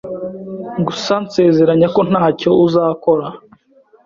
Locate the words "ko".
1.95-2.01